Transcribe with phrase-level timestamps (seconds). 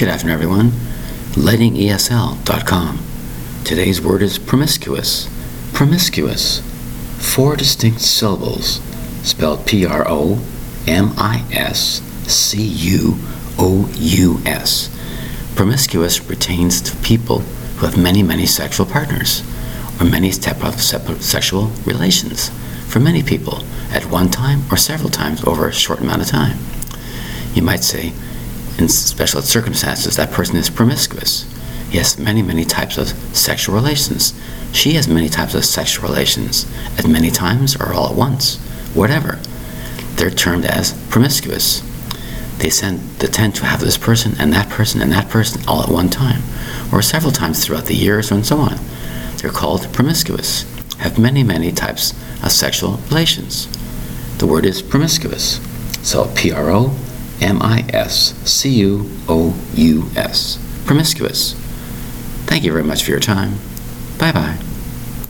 [0.00, 0.70] Good afternoon, everyone.
[1.32, 2.98] LightingESL.com.
[3.64, 5.28] Today's word is promiscuous.
[5.74, 6.62] Promiscuous.
[7.18, 8.80] Four distinct syllables,
[9.22, 10.42] spelled P R O
[10.86, 13.16] M I S C U
[13.58, 14.88] O U S.
[15.54, 19.42] Promiscuous pertains to people who have many, many sexual partners
[20.00, 22.48] or many type of sexual relations
[22.88, 26.56] for many people at one time or several times over a short amount of time.
[27.52, 28.14] You might say,
[28.80, 31.44] in special circumstances, that person is promiscuous.
[31.90, 34.32] He has many, many types of sexual relations.
[34.72, 38.58] She has many types of sexual relations at many times or all at once,
[38.94, 39.38] whatever.
[40.14, 41.82] They're termed as promiscuous.
[42.58, 45.82] They, send, they tend to have this person and that person and that person all
[45.82, 46.42] at one time,
[46.92, 48.78] or several times throughout the years and so on.
[49.36, 50.64] They're called promiscuous,
[50.98, 53.66] have many, many types of sexual relations.
[54.38, 55.58] The word is promiscuous.
[56.06, 56.96] So P R O
[57.40, 60.58] M I S C U O U S.
[60.86, 61.54] Promiscuous.
[62.46, 63.54] Thank you very much for your time.
[64.18, 64.58] Bye bye.